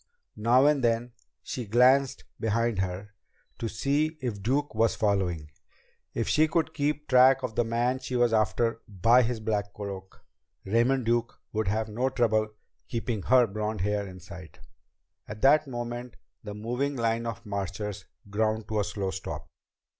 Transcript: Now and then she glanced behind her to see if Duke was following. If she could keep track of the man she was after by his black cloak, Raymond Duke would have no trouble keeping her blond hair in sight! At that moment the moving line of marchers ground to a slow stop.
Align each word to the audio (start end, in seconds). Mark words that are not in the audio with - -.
Now 0.35 0.65
and 0.65 0.83
then 0.83 1.11
she 1.43 1.67
glanced 1.67 2.23
behind 2.39 2.79
her 2.79 3.13
to 3.59 3.67
see 3.69 4.17
if 4.19 4.41
Duke 4.41 4.73
was 4.73 4.95
following. 4.95 5.51
If 6.15 6.27
she 6.27 6.47
could 6.47 6.73
keep 6.73 7.07
track 7.07 7.43
of 7.43 7.53
the 7.53 7.63
man 7.63 7.99
she 7.99 8.15
was 8.15 8.33
after 8.33 8.81
by 8.87 9.21
his 9.21 9.39
black 9.39 9.75
cloak, 9.75 10.25
Raymond 10.65 11.05
Duke 11.05 11.39
would 11.53 11.67
have 11.67 11.87
no 11.87 12.09
trouble 12.09 12.47
keeping 12.87 13.21
her 13.21 13.45
blond 13.45 13.81
hair 13.81 14.07
in 14.07 14.19
sight! 14.19 14.57
At 15.27 15.43
that 15.43 15.67
moment 15.67 16.15
the 16.43 16.55
moving 16.55 16.95
line 16.95 17.27
of 17.27 17.45
marchers 17.45 18.05
ground 18.27 18.67
to 18.69 18.79
a 18.79 18.83
slow 18.83 19.11
stop. 19.11 19.47